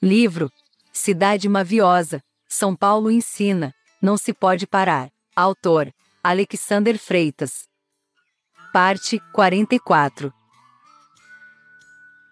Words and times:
Livro 0.00 0.48
Cidade 0.92 1.48
Maviosa, 1.48 2.22
São 2.48 2.76
Paulo 2.76 3.10
ensina, 3.10 3.74
não 4.00 4.16
se 4.16 4.32
pode 4.32 4.64
parar. 4.64 5.10
Autor 5.34 5.92
Alexander 6.22 6.96
Freitas. 6.96 7.66
Parte 8.72 9.20
44 9.32 10.32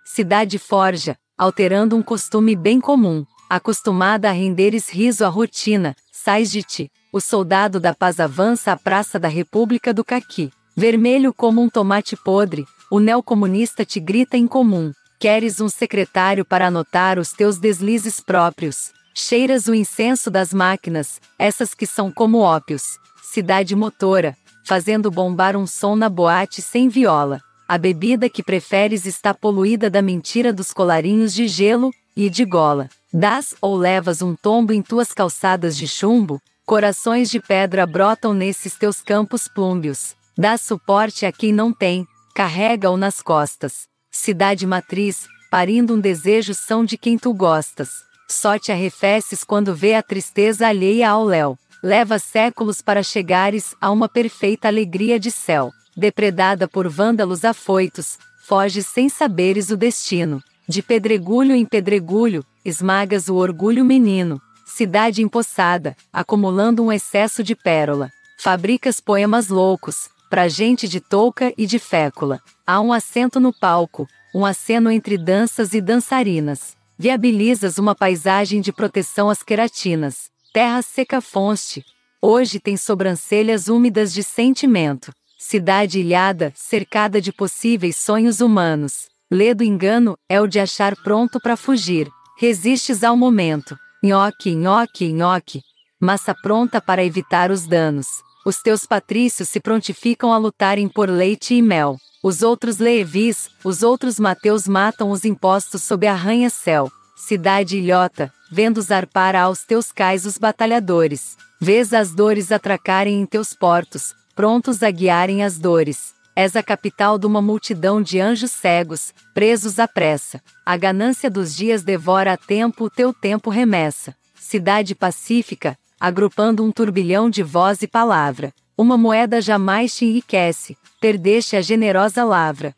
Cidade 0.05 0.61
forja, 0.61 1.19
alterando 1.37 1.97
um 1.97 2.03
costume 2.05 2.55
bem 2.55 2.81
comum, 2.81 3.27
acostumada 3.51 4.29
a 4.29 4.33
renderes 4.33 4.89
riso 4.89 5.25
à 5.25 5.29
rotina, 5.29 5.97
sais 6.13 6.53
de 6.53 6.63
ti. 6.63 6.93
O 7.13 7.21
soldado 7.21 7.81
da 7.81 7.93
paz 7.93 8.21
avança 8.21 8.71
à 8.71 8.77
Praça 8.77 9.19
da 9.19 9.27
República 9.27 9.93
do 9.93 10.05
Caqui. 10.05 10.53
Vermelho 10.77 11.35
como 11.35 11.61
um 11.61 11.69
tomate 11.69 12.17
podre, 12.17 12.65
o 12.93 13.01
neocomunista 13.01 13.85
te 13.85 13.99
grita 13.99 14.37
em 14.37 14.47
comum. 14.47 14.93
Queres 15.19 15.61
um 15.63 15.69
secretário 15.69 16.45
para 16.45 16.67
anotar 16.67 17.19
os 17.19 17.33
teus 17.33 17.59
deslizes 17.59 18.21
próprios. 18.21 18.93
Cheiras 19.15 19.67
o 19.67 19.75
incenso 19.75 20.31
das 20.31 20.53
máquinas, 20.53 21.21
essas 21.39 21.73
que 21.73 21.87
são 21.87 22.13
como 22.13 22.39
ópios. 22.39 22.99
Cidade 23.23 23.75
motora, 23.75 24.37
fazendo 24.67 25.11
bombar 25.11 25.57
um 25.57 25.67
som 25.67 25.97
na 25.97 26.11
boate 26.11 26.61
sem 26.61 26.91
viola. 26.91 27.41
A 27.67 27.79
bebida 27.79 28.29
que 28.29 28.43
preferes 28.43 29.07
está 29.07 29.33
poluída 29.33 29.89
da 29.89 30.03
mentira 30.03 30.53
dos 30.53 30.73
colarinhos 30.73 31.33
de 31.33 31.49
gelo 31.49 31.91
e 32.15 32.29
de 32.29 32.45
gola. 32.45 32.91
Das 33.11 33.55
ou 33.63 33.75
levas 33.75 34.21
um 34.21 34.37
tombo 34.37 34.71
em 34.73 34.83
tuas 34.83 35.15
calçadas 35.15 35.79
de 35.79 35.89
chumbo, 35.89 36.41
corações 36.67 37.31
de 37.31 37.41
pedra 37.41 37.87
brotam 37.87 38.35
nesses 38.35 38.77
teus 38.77 39.01
campos 39.01 39.49
plúmbios. 39.49 40.15
Dá 40.37 40.59
suporte 40.59 41.25
a 41.25 41.33
quem 41.33 41.55
não 41.55 41.73
tem, 41.73 42.07
carrega-o 42.35 42.99
nas 42.99 43.23
costas. 43.23 43.89
Cidade 44.17 44.67
matriz, 44.67 45.29
parindo 45.51 45.95
um 45.95 46.01
desejo 46.01 46.53
são 46.53 46.85
de 46.85 46.97
quem 46.97 47.17
tu 47.17 47.33
gostas. 47.33 48.03
Só 48.27 48.59
te 48.59 48.73
arrefeces 48.73 49.45
quando 49.45 49.75
vê 49.75 49.95
a 49.95 50.03
tristeza 50.03 50.67
alheia 50.67 51.11
ao 51.11 51.23
léu. 51.25 51.57
Leva 51.81 52.19
séculos 52.19 52.81
para 52.81 53.05
chegares 53.05 53.77
a 53.81 53.91
uma 53.91 54.09
perfeita 54.09 54.67
alegria 54.67 55.21
de 55.21 55.31
céu. 55.31 55.71
Depredada 55.97 56.67
por 56.67 56.89
vândalos 56.89 57.45
afoitos, 57.45 58.19
foges 58.43 58.87
sem 58.87 59.09
saberes 59.09 59.71
o 59.71 59.77
destino. 59.77 60.43
De 60.67 60.83
pedregulho 60.83 61.55
em 61.55 61.65
pedregulho, 61.65 62.45
esmagas 62.65 63.29
o 63.29 63.37
orgulho 63.37 63.85
menino. 63.85 64.41
Cidade 64.65 65.23
empossada, 65.23 65.95
acumulando 66.13 66.83
um 66.83 66.91
excesso 66.91 67.45
de 67.45 67.55
pérola. 67.55 68.11
Fabricas 68.39 68.99
poemas 68.99 69.49
loucos, 69.49 70.09
pra 70.29 70.49
gente 70.49 70.89
de 70.89 71.01
touca 71.01 71.53
e 71.57 71.65
de 71.65 71.79
fécula. 71.79 72.41
Há 72.69 72.81
um 72.81 72.93
assento 72.93 73.39
no 73.39 73.53
palco, 73.53 74.09
um 74.35 74.45
aceno 74.45 74.91
entre 74.91 75.17
danças 75.17 75.73
e 75.73 75.81
dançarinas. 75.81 76.77
Viabilizas 76.99 77.79
uma 77.79 77.95
paisagem 77.95 78.61
de 78.61 78.73
proteção 78.73 79.31
às 79.31 79.41
queratinas. 79.41 80.31
Terra 80.53 80.83
seca 80.83 81.21
fonste. 81.21 81.85
Hoje 82.21 82.59
tem 82.59 82.77
sobrancelhas 82.77 83.69
úmidas 83.69 84.13
de 84.13 84.25
sentimento. 84.25 85.13
Cidade 85.39 86.01
ilhada, 86.01 86.53
cercada 86.57 87.21
de 87.21 87.33
possíveis 87.33 87.99
sonhos 87.99 88.41
humanos. 88.41 89.07
Ledo 89.31 89.63
engano 89.63 90.19
é 90.29 90.41
o 90.41 90.49
de 90.49 90.59
achar 90.59 90.97
pronto 90.97 91.39
para 91.39 91.57
fugir. 91.57 92.11
Resistes 92.37 93.05
ao 93.05 93.17
momento. 93.17 93.79
Nhoque, 94.03 94.57
nhoque, 94.57 95.13
nhoque. 95.13 95.63
Massa 96.01 96.35
pronta 96.35 96.81
para 96.81 97.05
evitar 97.05 97.53
os 97.53 97.65
danos. 97.65 98.09
Os 98.45 98.61
teus 98.61 98.87
patrícios 98.87 99.49
se 99.49 99.61
prontificam 99.61 100.33
a 100.33 100.37
lutarem 100.37 100.89
por 100.89 101.09
leite 101.09 101.55
e 101.55 101.63
mel. 101.63 101.97
Os 102.23 102.43
outros 102.43 102.79
levis, 102.79 103.49
os 103.63 103.83
outros 103.83 104.19
mateus 104.19 104.67
matam 104.67 105.11
os 105.11 105.25
impostos 105.25 105.83
sob 105.83 106.07
arranha-céu. 106.07 106.91
Cidade 107.17 107.79
ilhota, 107.79 108.33
vendo 108.51 108.81
zarpar 108.81 109.37
aos 109.37 109.65
teus 109.65 109.93
cais 109.93 110.27
os 110.27 110.39
batalhadores. 110.39 111.37
Vês 111.61 111.93
as 111.93 112.15
dores 112.15 112.53
atracarem 112.53 113.21
em 113.21 113.27
teus 113.27 113.55
portos, 113.55 114.15
prontos 114.35 114.83
a 114.83 114.91
guiarem 114.91 115.43
as 115.43 115.59
dores. 115.59 116.15
És 116.35 116.55
a 116.55 116.63
capital 116.63 117.19
de 117.19 117.27
uma 117.27 117.41
multidão 117.41 118.03
de 118.03 118.21
anjos 118.21 118.51
cegos, 118.51 119.15
presos 119.33 119.79
à 119.79 119.89
pressa. 119.89 120.43
A 120.67 120.77
ganância 120.77 121.31
dos 121.31 121.57
dias 121.57 121.83
devora 121.83 122.35
a 122.35 122.37
tempo 122.37 122.85
o 122.85 122.91
teu 122.91 123.13
tempo 123.13 123.49
remessa. 123.49 124.15
Cidade 124.35 124.95
pacífica, 124.95 125.79
agrupando 125.99 126.63
um 126.63 126.71
turbilhão 126.71 127.31
de 127.31 127.43
voz 127.43 127.81
e 127.81 127.89
palavra. 127.89 128.53
Uma 128.77 128.99
moeda 128.99 129.41
jamais 129.41 129.97
te 129.97 130.05
enriquece, 130.05 130.77
perdeste 131.01 131.57
a 131.57 131.61
generosa 131.61 132.25
lavra. 132.25 132.75